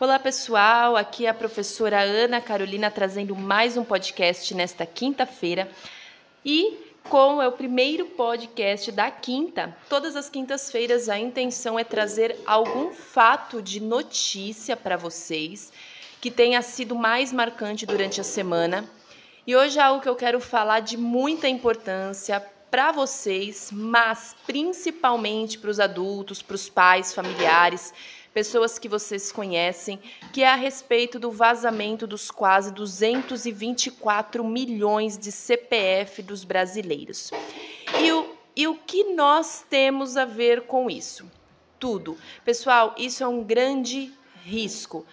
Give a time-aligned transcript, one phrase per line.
[0.00, 0.96] Olá, pessoal.
[0.96, 5.68] Aqui é a professora Ana Carolina trazendo mais um podcast nesta quinta-feira.
[6.44, 6.78] E
[7.08, 12.92] como é o primeiro podcast da quinta, todas as quintas-feiras a intenção é trazer algum
[12.92, 15.72] fato de notícia para vocês
[16.20, 18.88] que tenha sido mais marcante durante a semana.
[19.44, 22.38] E hoje é algo que eu quero falar de muita importância
[22.70, 27.92] para vocês, mas principalmente para os adultos, para os pais, familiares
[28.32, 29.98] pessoas que vocês conhecem,
[30.32, 37.30] que é a respeito do vazamento dos quase 224 milhões de CPF dos brasileiros.
[38.00, 41.30] E o, e o que nós temos a ver com isso?
[41.78, 42.16] Tudo.
[42.44, 44.12] Pessoal, isso é um grande
[44.44, 45.06] risco.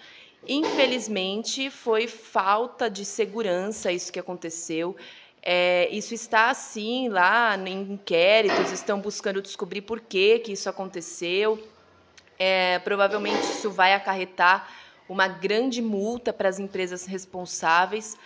[0.48, 4.96] Infelizmente, foi falta de segurança isso que aconteceu.
[5.42, 11.56] É, isso está assim lá em inquéritos, estão buscando descobrir por que, que isso aconteceu.
[12.38, 14.68] É, provavelmente isso vai acarretar
[15.08, 18.16] uma grande multa para as empresas responsáveis,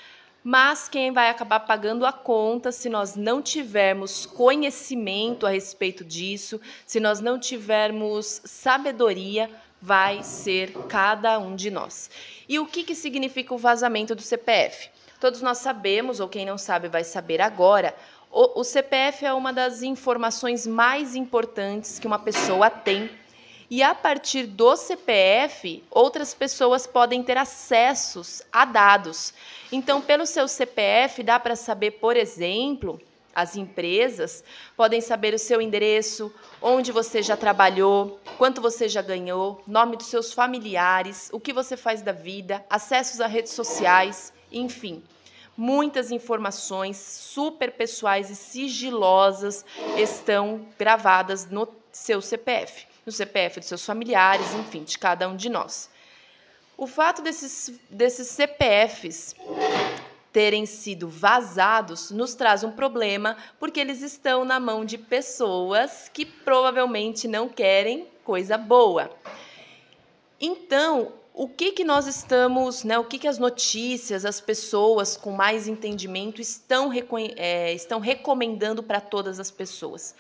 [0.43, 6.59] mas quem vai acabar pagando a conta se nós não tivermos conhecimento a respeito disso,
[6.87, 9.51] se nós não tivermos sabedoria,
[9.83, 12.11] vai ser cada um de nós.
[12.49, 14.91] E o que, que significa o vazamento do CPF?
[15.21, 17.95] Todos nós sabemos, ou quem não sabe vai saber agora,
[18.31, 23.11] o, o CPF é uma das informações mais importantes que uma pessoa tem
[23.71, 29.33] e a partir do CPF, outras pessoas podem ter acessos a dados.
[29.71, 33.01] Então, pelo seu CPF, dá para saber, por exemplo,
[33.33, 34.43] as empresas
[34.77, 40.07] podem saber o seu endereço, onde você já trabalhou, quanto você já ganhou, nome dos
[40.07, 45.01] seus familiares, o que você faz da vida, acessos a redes sociais, enfim.
[45.57, 49.65] Muitas informações super pessoais e sigilosas
[49.97, 55.49] estão gravadas no seu CPF no CPF dos seus familiares, enfim, de cada um de
[55.49, 55.91] nós.
[56.77, 59.35] O fato desses, desses CPFs
[60.33, 66.25] terem sido vazados nos traz um problema, porque eles estão na mão de pessoas que
[66.25, 69.11] provavelmente não querem coisa boa.
[70.41, 75.33] Então, o que, que nós estamos, né, o que, que as notícias, as pessoas com
[75.33, 76.91] mais entendimento estão,
[77.37, 80.15] é, estão recomendando para todas as pessoas?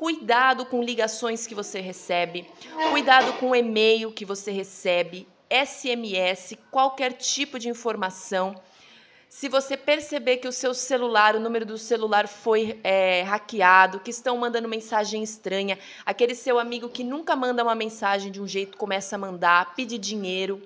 [0.00, 2.48] Cuidado com ligações que você recebe,
[2.90, 8.54] cuidado com o e-mail que você recebe, SMS, qualquer tipo de informação.
[9.28, 14.10] Se você perceber que o seu celular, o número do celular foi é, hackeado, que
[14.10, 18.78] estão mandando mensagem estranha, aquele seu amigo que nunca manda uma mensagem de um jeito
[18.78, 20.62] começa a mandar, pedir dinheiro.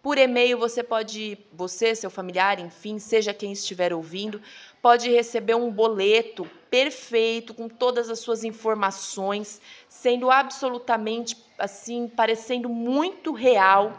[0.00, 4.40] Por e-mail você pode, você, seu familiar, enfim, seja quem estiver ouvindo,
[4.86, 13.32] pode receber um boleto perfeito com todas as suas informações, sendo absolutamente assim, parecendo muito
[13.32, 13.98] real.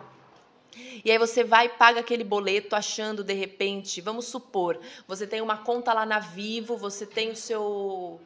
[1.04, 5.42] E aí você vai e paga aquele boleto achando de repente, vamos supor, você tem
[5.42, 8.22] uma conta lá na Vivo, você tem o seu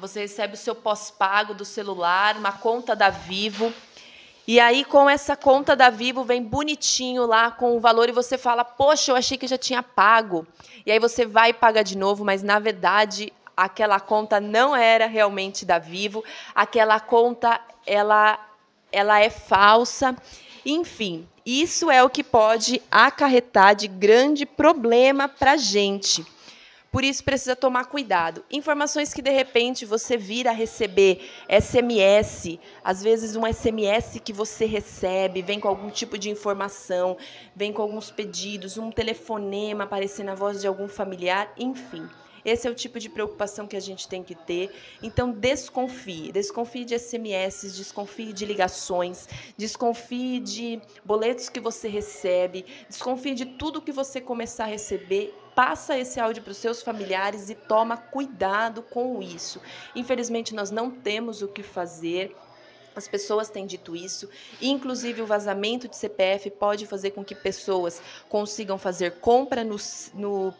[0.00, 3.74] você recebe o seu pós-pago do celular, uma conta da Vivo,
[4.46, 8.36] e aí, com essa conta da Vivo, vem bonitinho lá com o valor e você
[8.36, 10.46] fala: Poxa, eu achei que já tinha pago.
[10.84, 15.06] E aí você vai e paga de novo, mas na verdade aquela conta não era
[15.06, 18.38] realmente da Vivo, aquela conta ela,
[18.90, 20.16] ela é falsa.
[20.66, 26.26] Enfim, isso é o que pode acarretar de grande problema para a gente.
[26.92, 28.44] Por isso precisa tomar cuidado.
[28.52, 34.66] Informações que de repente você vira a receber SMS, às vezes um SMS que você
[34.66, 37.16] recebe vem com algum tipo de informação,
[37.56, 42.06] vem com alguns pedidos, um telefonema aparecendo na voz de algum familiar, enfim.
[42.44, 44.70] Esse é o tipo de preocupação que a gente tem que ter.
[45.02, 46.30] Então, desconfie.
[46.30, 53.80] Desconfie de SMS, desconfie de ligações, desconfie de boletos que você recebe, desconfie de tudo
[53.80, 55.32] que você começar a receber.
[55.54, 59.60] Passa esse áudio para os seus familiares e toma cuidado com isso.
[59.94, 62.34] Infelizmente, nós não temos o que fazer.
[62.94, 64.28] As pessoas têm dito isso,
[64.60, 69.76] inclusive o vazamento de CPF pode fazer com que pessoas consigam fazer compra no,
[70.12, 70.52] no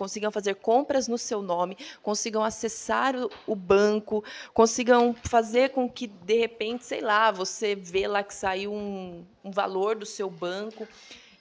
[0.00, 6.06] consigam fazer compras no seu nome, consigam acessar o, o banco, consigam fazer com que,
[6.06, 10.88] de repente, sei lá, você vê lá que saiu um, um valor do seu banco,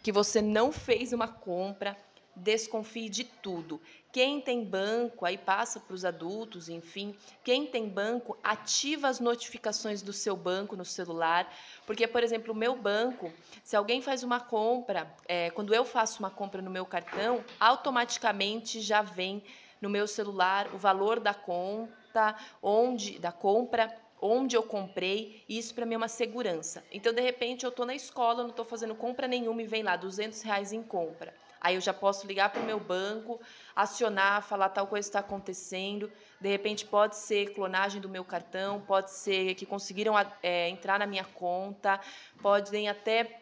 [0.04, 1.96] que você não fez uma compra,
[2.40, 3.80] desconfie de tudo.
[4.12, 7.16] Quem tem banco, aí passa para os adultos, enfim.
[7.44, 11.52] Quem tem banco, ativa as notificações do seu banco no celular.
[11.86, 13.32] Porque, por exemplo, o meu banco,
[13.64, 18.82] se alguém faz uma compra, é, quando eu faço uma compra no meu cartão, automaticamente
[18.82, 19.44] já vem
[19.80, 25.86] no meu celular o valor da conta, onde da compra, onde eu comprei, isso para
[25.86, 26.84] mim é uma segurança.
[26.92, 29.96] Então, de repente, eu estou na escola, não estou fazendo compra nenhuma e vem lá
[29.96, 31.34] 200 reais em compra.
[31.62, 33.40] Aí eu já posso ligar para o meu banco,
[33.76, 36.12] acionar, falar tal coisa está acontecendo.
[36.40, 41.06] De repente pode ser clonagem do meu cartão, pode ser que conseguiram é, entrar na
[41.06, 42.00] minha conta,
[42.42, 43.42] podem até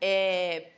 [0.00, 0.70] é,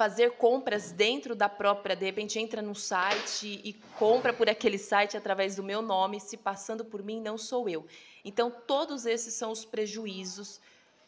[0.00, 5.14] fazer compras dentro da própria, de repente entra no site e compra por aquele site
[5.14, 7.86] através do meu nome, se passando por mim não sou eu.
[8.24, 10.58] Então todos esses são os prejuízos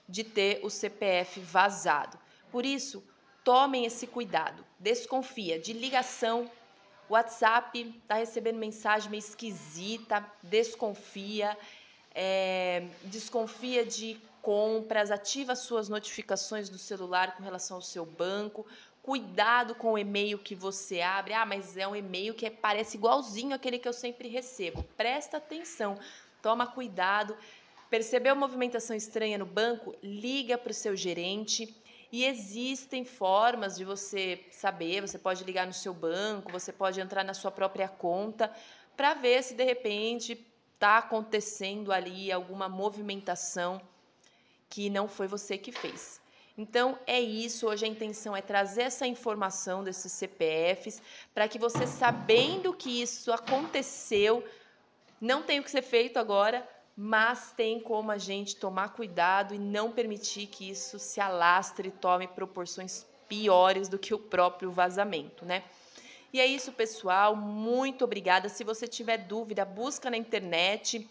[0.06, 2.18] de ter o CPF vazado.
[2.50, 3.02] Por isso,
[3.44, 4.64] tomem esse cuidado.
[4.78, 6.50] Desconfia de ligação,
[7.08, 11.56] WhatsApp, tá recebendo mensagem meio esquisita, desconfia,
[12.14, 18.66] é, desconfia de compras, ativa suas notificações do celular com relação ao seu banco.
[19.02, 21.32] Cuidado com o e-mail que você abre.
[21.32, 24.82] Ah, mas é um e-mail que parece igualzinho aquele que eu sempre recebo.
[24.96, 25.98] Presta atenção,
[26.40, 27.36] toma cuidado.
[27.90, 29.94] Percebeu movimentação estranha no banco?
[30.02, 31.74] Liga para o seu gerente.
[32.12, 35.00] E existem formas de você saber.
[35.00, 38.52] Você pode ligar no seu banco, você pode entrar na sua própria conta
[38.94, 43.80] para ver se de repente está acontecendo ali alguma movimentação
[44.68, 46.20] que não foi você que fez.
[46.56, 51.00] Então é isso, hoje a intenção é trazer essa informação desses CPFs
[51.32, 54.44] para que você sabendo que isso aconteceu,
[55.18, 59.58] não tem o que ser feito agora, mas tem como a gente tomar cuidado e
[59.58, 65.44] não permitir que isso se alastre e tome proporções piores do que o próprio vazamento,
[65.44, 65.64] né?
[66.32, 67.36] E é isso, pessoal.
[67.36, 68.48] Muito obrigada.
[68.48, 71.06] Se você tiver dúvida, busca na internet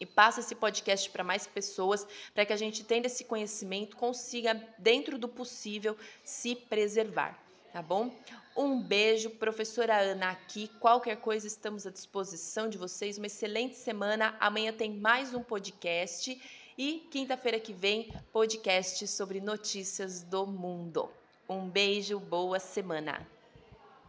[0.00, 4.54] e passa esse podcast para mais pessoas, para que a gente tendo esse conhecimento, consiga,
[4.78, 7.36] dentro do possível, se preservar,
[7.72, 8.12] tá bom?
[8.60, 10.66] Um beijo, professora Ana aqui.
[10.80, 13.16] Qualquer coisa, estamos à disposição de vocês.
[13.16, 14.34] Uma excelente semana.
[14.40, 16.36] Amanhã tem mais um podcast
[16.76, 21.08] e quinta-feira que vem, podcast sobre notícias do mundo.
[21.48, 23.24] Um beijo, boa semana.